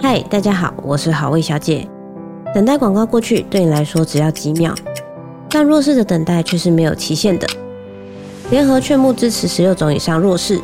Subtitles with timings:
[0.00, 1.88] 嗨，大家好，我是好味小姐。
[2.54, 4.74] 等待广告过去，对你来说只要几秒，
[5.48, 7.46] 但弱势的等待却是没有期限的。
[8.50, 10.60] 联合劝募支持十六种以上弱势，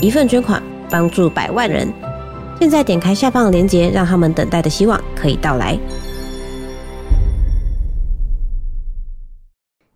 [0.00, 1.92] 一份捐款帮助百万人。
[2.58, 5.78] 现在点开下方的链接，让他们等待的希望可以到来。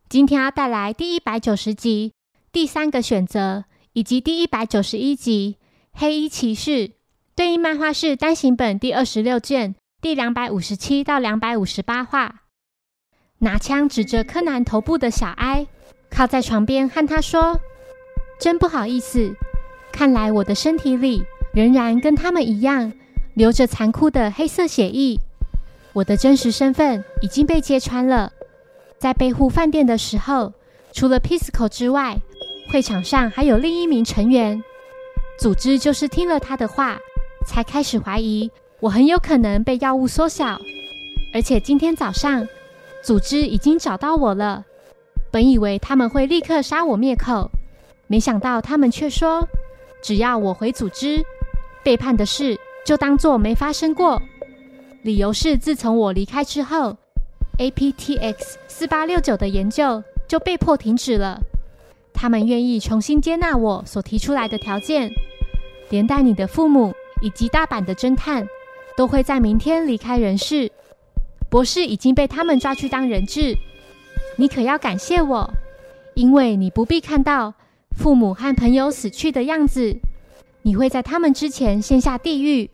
[0.08, 2.12] 今天要带来第一百九十集
[2.52, 3.64] 第三个选择，
[3.94, 5.56] 以及第一百九十一集
[5.92, 6.95] 黑衣骑士。
[7.36, 12.44] 对应漫画是单行本第二十六卷第两百五十七到两百五十八话。
[13.40, 15.66] 拿枪指着柯南头部的小哀，
[16.10, 17.60] 靠在床边和他说
[18.40, 19.34] ：“真不好意思，
[19.92, 21.22] 看来我的身体里
[21.52, 22.90] 仍然跟他们一样，
[23.34, 25.20] 流着残酷的黑色血液。
[25.92, 28.32] 我的真实身份已经被揭穿了。
[28.96, 30.54] 在庇护饭店的时候，
[30.94, 32.16] 除了 Pisco 之外，
[32.72, 34.64] 会场上还有另一名成员。
[35.38, 36.98] 组织就是听了他的话。”
[37.46, 40.60] 才开始怀疑我很有可能被药物缩小，
[41.32, 42.46] 而且今天早上
[43.02, 44.64] 组织已经找到我了。
[45.30, 47.50] 本以为他们会立刻杀我灭口，
[48.06, 49.46] 没想到他们却说
[50.02, 51.22] 只要我回组织，
[51.82, 54.20] 背叛的事就当做没发生过。
[55.02, 56.96] 理由是自从我离开之后
[57.58, 58.34] ，APTX
[58.66, 61.40] 四八六九的研究就被迫停止了。
[62.12, 65.10] 他们愿意重新接纳我所提出来的条件，
[65.90, 66.94] 连带你的父母。
[67.26, 68.46] 以及大阪的侦探
[68.96, 70.70] 都会在明天离开人世。
[71.50, 73.56] 博士已经被他们抓去当人质，
[74.36, 75.50] 你可要感谢我，
[76.14, 77.52] 因为你不必看到
[77.96, 79.96] 父母和朋友死去的样子。
[80.62, 82.70] 你会在他们之前先下地狱。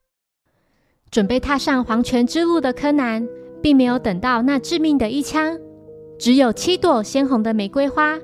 [1.11, 3.27] 准备踏上黄泉之路的柯南，
[3.63, 5.59] 并没有等到那致命的一枪，
[6.19, 8.19] 只有七朵鲜红的玫瑰花。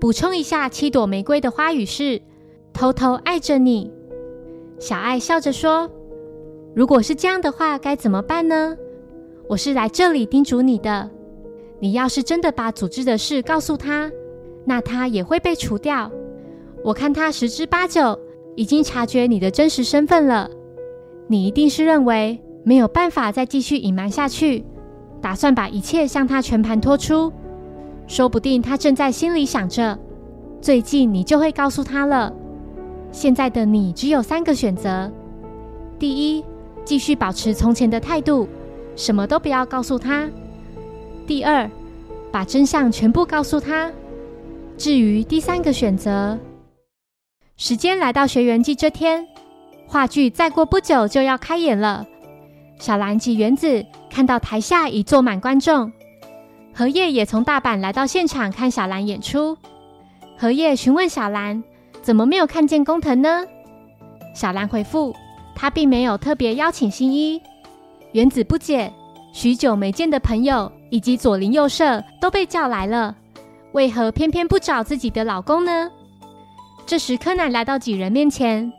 [0.00, 2.22] 补充一下，七朵玫瑰的花语是
[2.72, 3.90] 偷偷爱着你。
[4.82, 5.88] 小爱笑着说
[6.74, 8.76] ：“如果是这样的话，该怎么办呢？
[9.48, 11.08] 我是来这里叮嘱你的。
[11.78, 14.10] 你要是真的把组织的事告诉他，
[14.64, 16.10] 那他也会被除掉。
[16.82, 18.18] 我看他十之八九
[18.56, 20.50] 已经察觉你的真实身份了。
[21.28, 24.64] 你一定是认为没有办法再继续隐瞒下去，
[25.20, 27.32] 打算把一切向他全盘托出。
[28.08, 29.96] 说不定他正在心里想着，
[30.60, 32.34] 最近你就会告诉他了。”
[33.12, 35.12] 现在的你只有三个选择：
[35.98, 36.42] 第一，
[36.82, 38.48] 继续保持从前的态度，
[38.96, 40.30] 什么都不要告诉他；
[41.26, 41.70] 第二，
[42.32, 43.92] 把真相全部告诉他。
[44.78, 46.38] 至于第三个选择，
[47.58, 49.28] 时间来到学园季这天，
[49.86, 52.06] 话剧再过不久就要开演了。
[52.78, 55.92] 小兰及原子看到台下已坐满观众，
[56.74, 59.58] 荷叶也从大阪来到现场看小兰演出。
[60.38, 61.62] 荷叶询问小兰。
[62.02, 63.46] 怎么没有看见工藤呢？
[64.34, 65.14] 小兰回复
[65.54, 67.40] ：“他并没有特别邀请新一。”
[68.12, 68.92] 原子不解，
[69.32, 73.14] 许久没见的朋友以及左邻右舍都被叫来了，
[73.72, 75.88] 为何偏偏不找自己的老公呢？
[76.84, 78.70] 这时，柯南来到几人面前，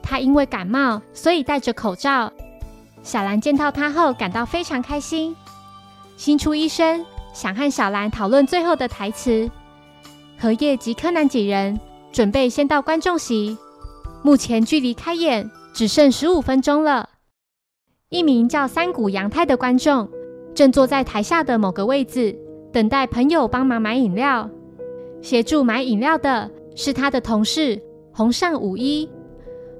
[0.00, 2.32] 他因为感冒，所以戴着口罩。
[3.02, 5.34] 小兰见到他后，感到非常开心。
[6.16, 9.50] 新出医生想和小兰讨论最后的台词。
[10.38, 11.78] 荷叶及柯南几人。
[12.12, 13.56] 准备先到观众席，
[14.22, 17.08] 目前距离开演只剩十五分钟了。
[18.08, 20.08] 一名叫三谷阳太的观众
[20.54, 22.36] 正坐在台下的某个位置，
[22.72, 24.50] 等待朋友帮忙买饮料。
[25.22, 27.80] 协助买饮料的是他的同事
[28.12, 29.08] 红上五一。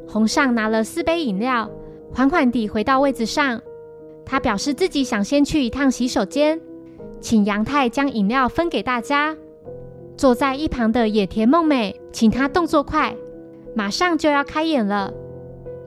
[0.06, 1.68] 红上拿了四杯饮料，
[2.12, 3.60] 缓缓地回到位子上。
[4.24, 6.60] 他表示自己想先去一趟洗手间，
[7.20, 9.36] 请阳太将饮料分给大家。
[10.20, 13.16] 坐在一旁的野田梦美，请他动作快，
[13.74, 15.10] 马上就要开演了。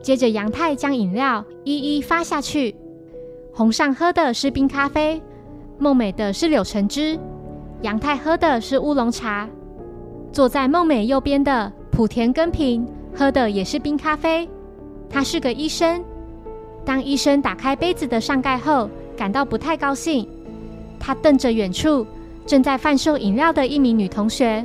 [0.02, 2.74] 接着，杨太将饮料一一发下去。
[3.52, 5.22] 红上喝的是冰咖啡，
[5.78, 7.16] 梦美的是柳橙汁，
[7.82, 9.48] 杨太喝的是乌龙茶。
[10.32, 12.84] 坐在梦美右边的莆田根平
[13.14, 14.48] 喝的也是冰咖啡，
[15.08, 16.04] 他是个医生。
[16.84, 20.28] 当医生打开杯子的上盖后，感到不太高兴，
[20.98, 22.04] 他瞪着远处。
[22.46, 24.64] 正在贩售饮料的一名女同学，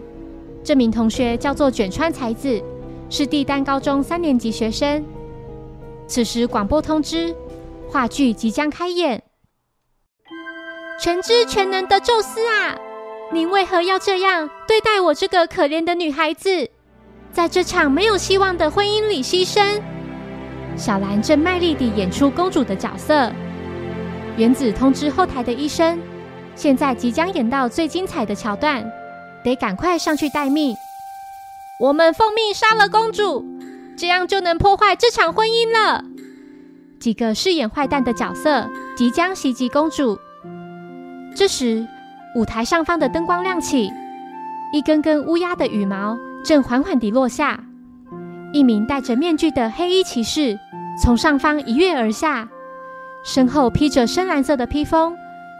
[0.63, 2.61] 这名同学叫做卷川才子，
[3.09, 5.03] 是帝丹高中三年级学生。
[6.05, 7.33] 此时广播通知，
[7.87, 9.23] 话剧即将开演。
[10.99, 12.75] 全知全能的宙斯啊，
[13.31, 16.69] 您为何要这样对待我这个可怜的女孩子，
[17.31, 19.81] 在这场没有希望的婚姻里牺牲？
[20.75, 23.31] 小兰正卖力地演出公主的角色。
[24.35, 25.97] 原子通知后台的医生。
[26.59, 28.85] 现在即将演到最精彩的桥段，
[29.45, 30.75] 得赶快上去待命。
[31.79, 33.45] 我们奉命杀了公主，
[33.97, 36.03] 这样就能破坏这场婚姻了。
[36.99, 40.19] 几个饰演坏蛋的角色即将袭击公主。
[41.33, 41.87] 这时，
[42.35, 43.89] 舞台上方的灯光亮起，
[44.73, 47.63] 一根根乌鸦的羽毛正缓缓地落下。
[48.51, 50.59] 一名戴着面具的黑衣骑士
[51.01, 52.49] 从上方一跃而下，
[53.23, 55.15] 身后披着深蓝色的披风，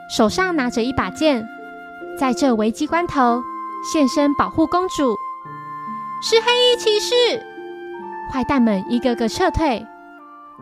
[0.09, 1.47] 手上拿着一把剑，
[2.17, 3.41] 在这危机关头
[3.83, 5.15] 现身保护公主。
[6.21, 7.13] 是黑衣骑士！
[8.33, 9.85] 坏蛋们一个个撤退。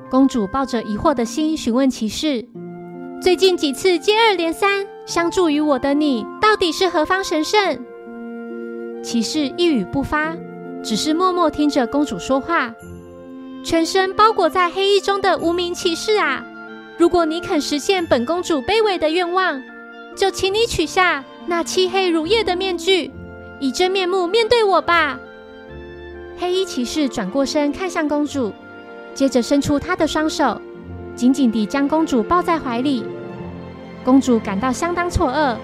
[0.10, 2.46] 公主抱着疑惑的心询问骑士
[3.22, 7.80] ：“最近几次接二连三相助于我的你，到底是何方神圣？”
[9.02, 10.36] 骑士一语不发。
[10.84, 12.72] 只是默默听着公主说话，
[13.64, 16.46] 全身包裹在黑衣中的无名骑士啊！
[16.98, 19.62] 如果你肯实现本公主卑微的愿望，
[20.16, 23.12] 就请你取下那漆黑如夜的面具，
[23.60, 25.20] 以真面目面对我吧。
[26.40, 28.52] 黑衣骑士转过身看向公主，
[29.14, 30.60] 接着伸出他的双手，
[31.16, 33.06] 紧紧地将公主抱在怀里。
[34.04, 35.56] 公主感到相当错愕，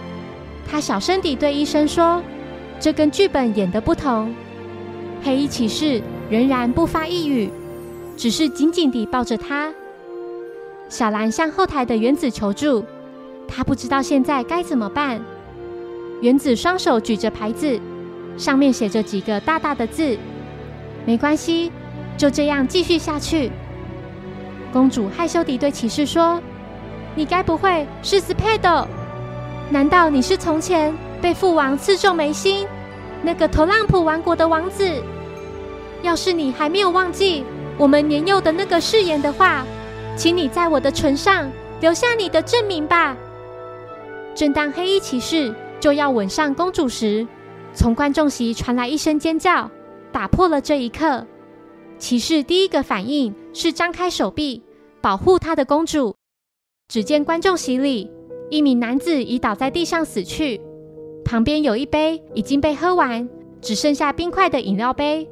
[0.70, 2.22] 她小声地对医生说
[2.80, 4.34] ：“这跟剧本演的不同。”
[5.24, 7.50] 黑衣骑士仍然不发一语，
[8.18, 9.74] 只是紧紧地抱着她。
[10.94, 12.86] 小兰向后台的原子求助，
[13.48, 15.20] 她不知道现在该怎么办。
[16.22, 17.80] 原子双手举着牌子，
[18.38, 20.16] 上面写着几个大大的字
[21.04, 21.72] ：“没关系，
[22.16, 23.52] 就这样继续下去。”
[24.72, 26.40] 公主害羞地对骑士说
[27.18, 28.88] ：“你该不会是斯佩德？
[29.72, 32.68] 难道你是从前被父王刺中眉心
[33.24, 34.88] 那个头浪普王国的王子？”
[36.04, 37.44] 要是你还没有忘记
[37.80, 39.66] 我们年幼的那个誓言的话，
[40.16, 41.52] 请你在我的唇上
[41.82, 43.18] 留下你的证明吧。
[44.36, 47.28] 正当黑衣骑士就要吻上公主时，
[47.74, 49.70] 从观众席传来一声尖叫，
[50.12, 51.26] 打破了这一刻。
[51.98, 54.62] 骑士第一个反应是张开手臂
[55.02, 56.16] 保护他的公主。
[56.88, 58.12] 只见观众席里
[58.50, 60.62] 一名男子已倒在地上死去，
[61.26, 63.28] 旁边有一杯已经被喝完，
[63.62, 65.28] 只剩下冰块的饮料杯。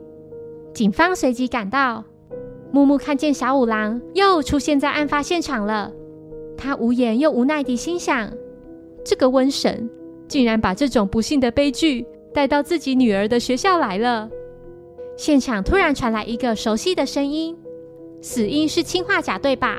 [0.73, 2.03] 警方随即赶到，
[2.71, 5.91] 木木看见小五郎又出现在案发现场了。
[6.57, 8.31] 他无言又无奈地心想：
[9.03, 9.89] 这个瘟神
[10.27, 14.29] 竟然把这种不幸的悲剧带到自己女儿的学校来了。
[15.17, 17.57] 现场突然传来一个熟悉的声音
[18.21, 19.77] ：“死因是氰化钾，对吧？”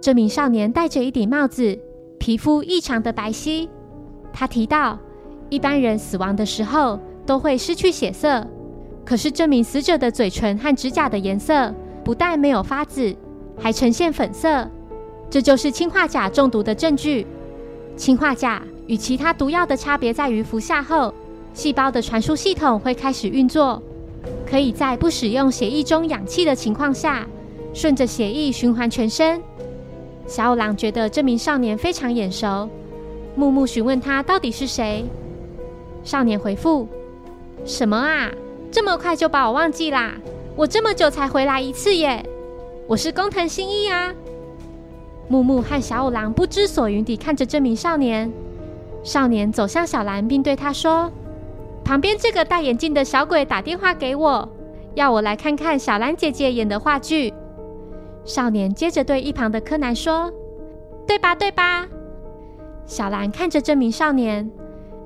[0.00, 1.76] 这名少年戴着一顶帽子，
[2.18, 3.68] 皮肤异常的白皙。
[4.32, 4.96] 他提到，
[5.48, 8.46] 一般人死亡的时候都会失去血色。
[9.04, 11.74] 可是，这名死者的嘴唇和指甲的颜色
[12.08, 13.14] 不但没有发紫，
[13.60, 14.66] 还呈现粉色，
[15.28, 17.26] 这就是氰化钾中毒的证据。
[17.98, 21.12] 氰化钾与其他毒药的差别在于，服下后，
[21.52, 23.82] 细胞的传输系统会开始运作，
[24.50, 27.26] 可以在不使用血液中氧气的情况下，
[27.74, 29.42] 顺着血液循环全身。
[30.26, 32.70] 小五郎觉得这名少年非常眼熟，
[33.36, 35.04] 木木询问他到底是谁。
[36.02, 36.88] 少年回复
[37.66, 38.30] ：“什么啊？”
[38.72, 40.14] 这么快就把我忘记啦！
[40.58, 42.20] 我这么久才回来一次耶！
[42.88, 44.12] 我是工藤新一啊！
[45.28, 48.28] 木木和小五郎不知所云地看着这名少年。
[49.04, 51.12] 少年走向小兰，并对他说
[51.86, 54.48] ：“旁边这个戴眼镜的小鬼打电话给我，
[54.96, 57.32] 要我来看看小兰姐姐演的话剧。”
[58.26, 60.28] 少年接着对一旁的柯南说
[61.06, 61.36] ：“对吧？
[61.36, 61.86] 对吧？”
[62.84, 64.50] 小兰看着这名少年，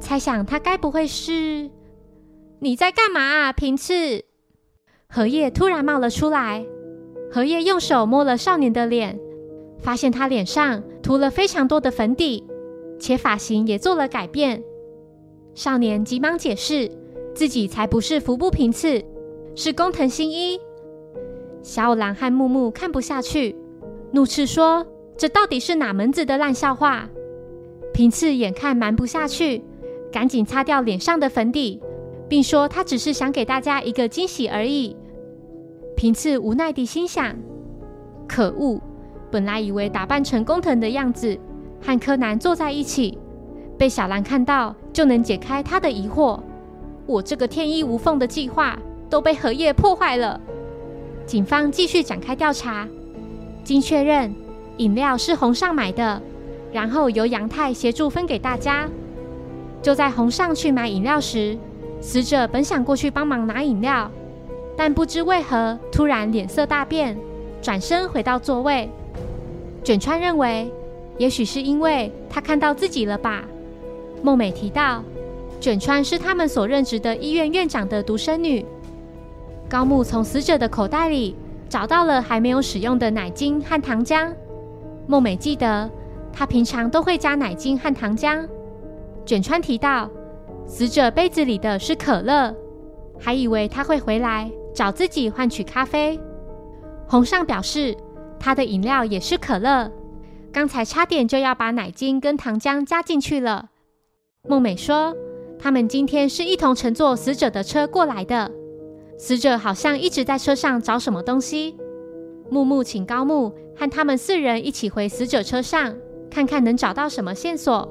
[0.01, 1.69] 猜想他该不会是……
[2.61, 4.25] 你在干嘛啊，平次？
[5.15, 6.65] 荷叶突然冒了出来。
[7.31, 9.21] 荷叶用手摸了少年的脸，
[9.79, 12.43] 发现他脸上涂了非常多的粉底，
[12.99, 14.63] 且发型也做了改变。
[15.55, 16.91] 少年急忙解释，
[17.35, 19.05] 自己才不是服部平次，
[19.55, 20.59] 是工藤新一。
[21.63, 23.55] 小五郎和木木看不下去，
[24.13, 24.87] 怒斥说
[25.19, 27.11] ：“这到底是哪门子的烂笑话？”
[27.93, 29.63] 平次眼看瞒不下去，
[30.11, 31.83] 赶紧擦掉脸上的粉底。
[32.33, 34.97] 并说他只是想给大家一个惊喜而已。
[35.95, 37.37] 平次无奈地心想：
[38.27, 38.81] 可恶！
[39.31, 41.39] 本来以为打扮成工藤的样子
[41.83, 43.19] 和柯南坐在一起，
[43.77, 46.41] 被小兰看到就能解开他的疑惑。
[47.05, 48.79] 我这个天衣无缝的计划
[49.11, 50.41] 都被荷叶破坏了。
[51.27, 52.89] 警方继续展开调查，
[53.63, 54.35] 经确认
[54.79, 56.23] 饮料是红上买的，
[56.73, 58.89] 然后由杨太协助分给大家。
[59.83, 61.59] 就在红上去买饮料时。
[62.03, 64.11] 死者本想过去帮忙拿饮料，
[64.77, 67.17] 但不知为何突然脸色大变，
[67.63, 68.91] 转身回到座位。
[69.85, 70.71] 卷川认为，
[71.17, 73.45] 也许是因为他看到自己了吧。
[74.21, 75.03] 梦美提到，
[75.61, 78.67] 卷川是他们所任职的医院院长的独生女。
[79.69, 81.37] 高木从死者的口袋里
[81.69, 84.29] 找到了还没有使用的奶精和糖浆。
[85.07, 85.89] 梦美记得，
[86.33, 88.45] 她平常都会加奶精和糖浆。
[89.25, 90.11] 卷川提到，
[90.67, 92.55] 死者杯子里的是可乐，
[93.19, 96.19] 还以为他会回来找自己换取咖啡。
[97.07, 97.97] 红上表示，
[98.41, 99.91] 他的饮料也是可乐，
[100.51, 103.69] 刚才差点就要把奶精跟糖浆加进去了。
[104.49, 105.15] 梦美说，
[105.59, 108.51] 他们今天是一同乘坐死者的车过来的，
[109.19, 111.77] 死者好像一直在车上找什么东西。
[112.51, 115.95] 木木请高木和他们四人一起回死者车上，
[116.31, 117.89] 看看能找到什么线索。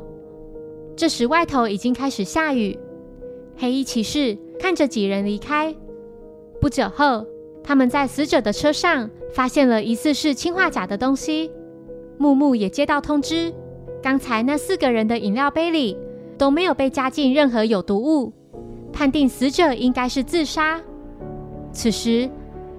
[0.96, 2.78] 这时外头已经开始下雨，
[3.58, 5.76] 黑衣骑士看着几人离开。
[6.60, 7.26] 不久后，
[7.64, 11.52] 他们在死者的车上发现了疑似是氰化钾的东西。
[12.18, 13.54] 木木也接到通知，
[14.02, 15.98] 刚才那四个人的饮料杯里
[16.38, 18.32] 都没有被加进任何有毒物，
[18.94, 20.82] 判定死者应该是自杀。
[21.72, 22.30] 此时。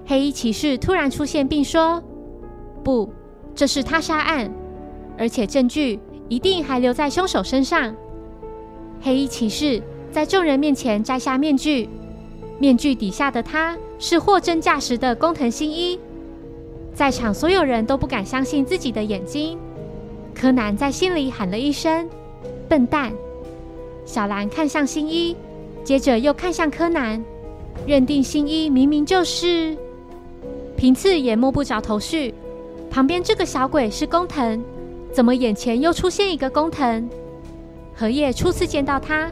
[0.05, 2.03] 黑衣骑士突然出现，并说
[2.83, 3.09] ：“不，
[3.55, 4.53] 这是他杀案，
[5.17, 5.97] 而且证据
[6.33, 7.95] 一定还留在凶手身上。”
[9.01, 11.87] 黑衣骑士在众人面前摘下面具，
[12.57, 15.99] 面具底下的他是货真价实的工藤新一。
[16.93, 19.57] 在场所有人都不敢相信自己的眼睛。
[20.33, 22.09] 柯南在心里喊了一声
[22.67, 23.11] ：“笨蛋！”
[24.05, 25.35] 小兰看向新一，
[25.83, 27.23] 接着又看向柯南，
[27.85, 29.77] 认定新一明明就是。
[30.75, 32.33] 平次也摸不着头绪，
[32.89, 34.63] 旁边这个小鬼是工藤，
[35.13, 37.07] 怎么眼前又出现一个工藤？
[37.95, 39.31] 荷叶初次见到他，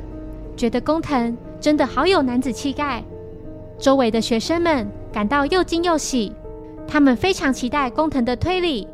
[0.55, 3.03] 觉得工藤真的好有男子气概。
[3.79, 6.31] 周围的学生们感到又惊又喜，
[6.87, 8.87] 他们非常期待工藤的推理。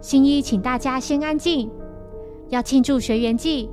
[0.00, 1.70] 新一请大家先安静，
[2.48, 3.68] 要庆祝学员季，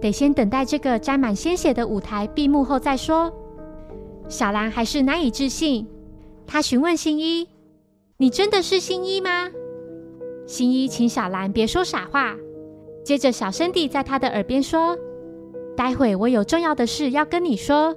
[0.00, 3.32] 得先等待这个沾满鲜血的舞台闭幕后再说。
[4.28, 5.86] 小兰还是难以置信，
[6.44, 7.46] 她询问新一。
[8.16, 9.48] 你真的是新一吗？
[10.46, 12.36] 新一请小兰别说傻话，
[13.02, 14.96] 接着小声地在他的耳边说
[15.74, 17.96] ：“待会我有重要的事要跟你说，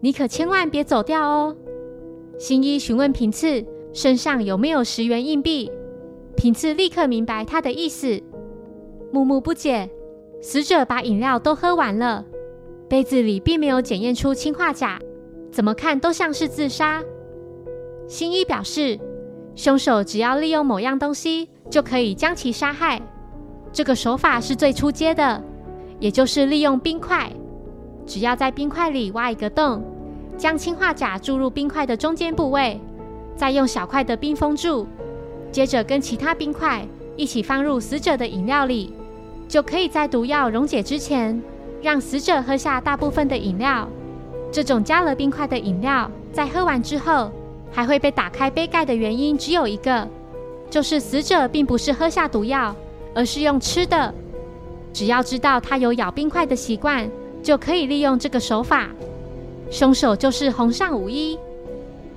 [0.00, 1.56] 你可千万别走掉哦。”
[2.38, 5.70] 新一询问平次身上有没有十元硬币，
[6.36, 8.22] 平次立刻明白他的意思。
[9.12, 9.90] 木木不解，
[10.40, 12.24] 死者把饮料都喝完了，
[12.88, 15.00] 杯子里并没有检验出氰化钾，
[15.50, 17.02] 怎么看都像是自杀。
[18.06, 18.96] 新一表示。
[19.60, 22.98] 凶手只要利用某样东西，就可以将其杀害。
[23.70, 25.44] 这个手法是最初阶的，
[25.98, 27.30] 也就是利用冰块。
[28.06, 29.84] 只要在冰块里挖一个洞，
[30.38, 32.80] 将氰化钾注入冰块的中间部位，
[33.36, 34.86] 再用小块的冰封住，
[35.52, 36.82] 接着跟其他冰块
[37.14, 38.94] 一起放入死者的饮料里，
[39.46, 41.38] 就可以在毒药溶解之前，
[41.82, 43.86] 让死者喝下大部分的饮料。
[44.50, 47.30] 这种加了冰块的饮料，在喝完之后。
[47.72, 50.06] 还会被打开杯盖的原因只有一个，
[50.68, 52.74] 就是死者并不是喝下毒药，
[53.14, 54.12] 而是用吃的。
[54.92, 57.08] 只要知道他有咬冰块的习惯，
[57.42, 58.88] 就可以利用这个手法。
[59.70, 61.38] 凶手就是红上五一，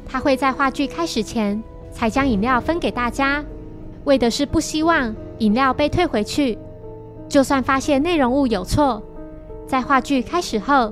[0.07, 3.45] 他会在话剧开始前才将饮料分给大家，
[4.05, 6.57] 为的是不希望饮料被退回去。
[7.29, 9.01] 就算发现内容物有错，
[9.67, 10.91] 在话剧开始后，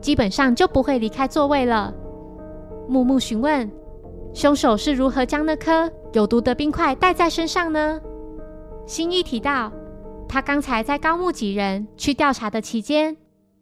[0.00, 1.92] 基本上就不会离开座位了。
[2.88, 3.70] 木木询问。
[4.38, 8.00] 凶手是如何将那颗有毒的冰块带在身上呢？
[8.86, 9.72] 新一提到，
[10.28, 13.16] 他刚才在高木几人去调查的期间，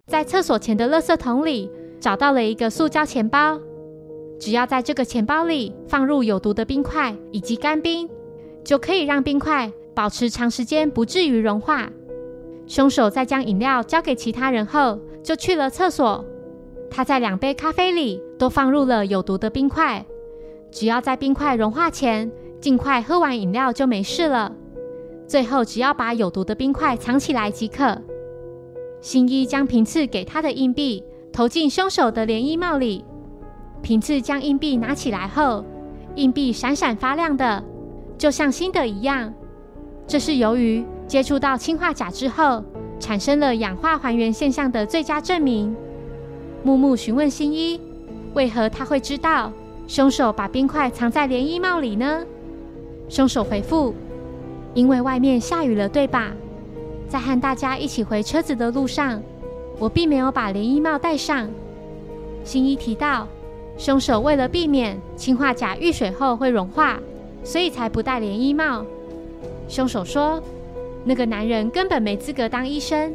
[0.07, 3.59] 在厕所前的垃圾桶里找到了一个塑胶钱包。
[4.39, 8.07] 只要在这个钱包里放入有毒的冰块以及干冰，
[8.63, 11.89] 就可以让冰块保持长时间不至于融化。
[12.67, 16.23] 凶手在将饮料交给其他人后，就去了厕所。
[16.91, 20.05] 他在两杯咖啡里都放入了有毒的冰块。
[20.77, 22.31] 只要在冰块融化前
[22.61, 24.53] 尽快喝完饮料就没事了。
[25.27, 27.99] 最后，只要把有毒的冰块藏起来即可。
[29.01, 31.03] 新一将平次给他的硬币
[31.33, 33.03] 投进凶手的连衣帽里。
[33.81, 35.65] 平次将硬币拿起来后，
[36.15, 37.65] 硬币闪闪发亮的，
[38.19, 39.33] 就像新的一样。
[40.07, 42.63] 这是由于接触到氰化钾之后
[43.01, 45.75] 产生了氧化还原现象的最佳证明。
[46.63, 47.81] 木木询问新一，
[48.35, 49.51] 为何他会知道？
[49.87, 52.25] 凶手把冰块藏在连衣帽里呢？
[53.09, 53.95] 凶手回复
[54.75, 56.33] ：“因为外面下雨了，对吧？
[57.09, 59.23] 在和大家一起回车子的路上，
[59.79, 61.49] 我并没有把连衣帽戴上。”
[62.43, 63.29] 新一提到，
[63.79, 66.99] 凶手为了避免氰化钾遇水后会融化，
[67.45, 68.85] 所以才不戴连衣帽。
[69.69, 70.43] 凶手说
[71.05, 73.15] ：“那个男人根本没资格当医生，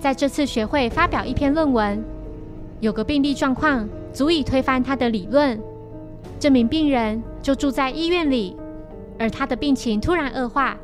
[0.00, 2.04] 在这次学会发表一篇论文，
[2.80, 5.60] 有个病例状况足以推翻他的理论。”
[6.38, 8.56] 这名病人就住在医院里，
[9.18, 10.76] 而他的病情突然恶化，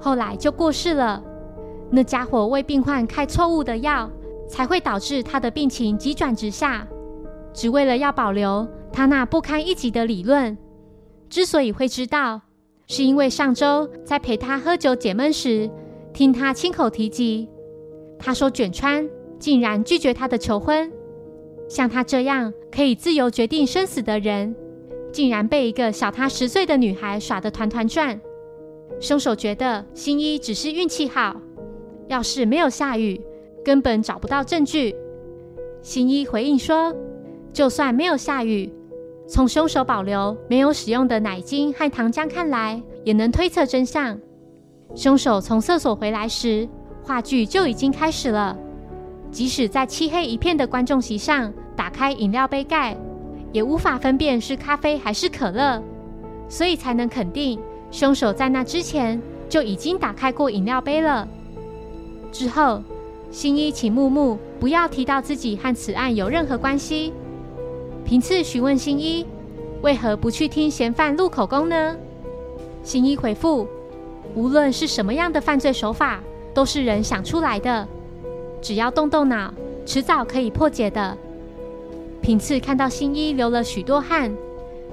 [0.00, 1.22] 后来就过世了。
[1.90, 4.10] 那家伙为病患开错误的药，
[4.46, 6.86] 才会导致他的病情急转直下。
[7.54, 10.56] 只为了要保留他那不堪一击的理论。
[11.30, 12.40] 之所以会知道，
[12.86, 15.68] 是因为上周在陪他喝酒解闷时，
[16.12, 17.48] 听他亲口提及，
[18.18, 20.92] 他说卷川竟然拒绝他的求婚。
[21.68, 24.54] 像他这样可以自由决定生死的人，
[25.12, 28.20] 竟然被一个小他十岁的女孩耍得团团转。
[29.00, 31.40] 凶手觉得新一只是运气好，
[32.08, 33.20] 要是没有下雨，
[33.64, 34.94] 根本找不到证据。
[35.82, 36.94] 新一回应说，
[37.52, 38.72] 就算没有下雨。
[39.28, 44.18] 从凶手保留没有使用的奶精和糖浆看来，也能推测真相。
[44.94, 46.66] 凶手从厕所回来时，
[47.02, 48.56] 话剧就已经开始了。
[49.30, 52.96] 即使在漆黑一片的观众席上打开饮料杯盖，
[53.52, 55.82] 也无法分辨是咖啡还是可乐，
[56.48, 57.58] 所以才能肯定
[57.90, 61.26] 凶手在那之前就已经打开过饮料杯了。
[62.30, 62.82] 之后，
[63.30, 67.12] 新一请木木不要提到自己和此案有任何关系。
[68.04, 69.26] 平次询问新一，
[69.82, 71.96] 为何不去听嫌犯录口供呢？
[72.82, 73.66] 新一回复：
[74.34, 76.20] 无论是什么样的犯罪手法，
[76.54, 77.86] 都是人想出来的，
[78.60, 79.52] 只要动动脑，
[79.84, 81.16] 迟早可以破解的。
[82.28, 84.30] 平次看到新一流了许多汗，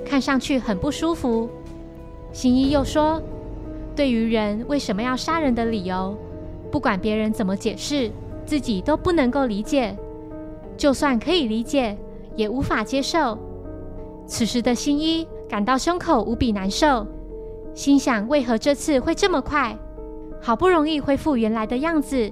[0.06, 1.50] 看上去很不舒服。
[2.32, 3.22] 新一又说：
[3.94, 6.18] 对于人为什么要杀人的理由，
[6.72, 8.10] 不管别人怎么解释，
[8.46, 9.94] 自己都不能够理解。
[10.78, 11.98] 就算可以理解。
[12.38, 13.38] 也无法接受。
[14.26, 17.06] 此时的新一感到胸口无比难受，
[17.74, 19.78] 心想：为何这次会这么快？
[20.42, 22.32] 好不容易恢复原来的样子。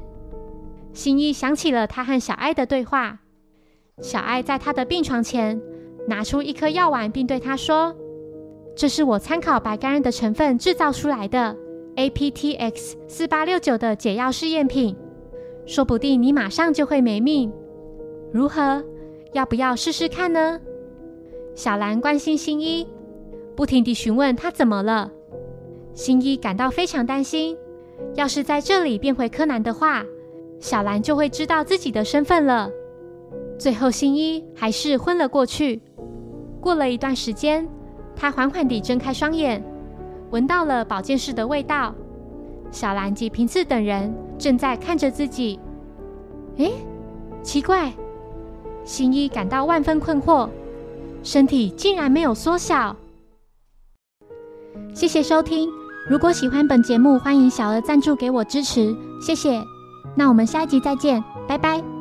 [0.93, 3.19] 新一想起了他和小爱的对话。
[4.01, 5.61] 小爱在他的病床前
[6.07, 7.95] 拿出一颗药丸，并对他说
[8.75, 11.55] ：“这是我参考白甘仁的成分制造出来的
[11.95, 14.95] APTX 四八六九的解药试验品，
[15.65, 17.51] 说不定你马上就会没命。
[18.31, 18.83] 如何？”
[19.33, 20.59] 要不要试试看呢？
[21.55, 22.87] 小兰关心新一，
[23.55, 25.09] 不停地询问他怎么了。
[25.95, 27.57] 新一感到非常担心，
[28.13, 30.05] 要是在这里变回柯南的话，
[30.59, 32.69] 小兰就会知道自己的身份了。
[33.63, 35.81] 最后，新一还是昏了过去。
[36.59, 37.65] 过了一段时间，
[38.13, 39.63] 他缓缓地睁开双眼，
[40.31, 41.95] 闻到了保健室的味道。
[42.71, 45.57] 小兰及平次等人正在看着自己。
[46.57, 46.73] 诶，
[47.41, 47.93] 奇怪。
[48.83, 50.49] 新一感到万分困惑，
[51.23, 52.93] 身体竟然没有缩小。
[54.93, 55.69] 谢谢收听，
[56.09, 59.63] 如果喜欢本节目，欢迎小额赞助给我支持，谢谢。
[60.17, 61.92] 那我们下一集再见，拜拜。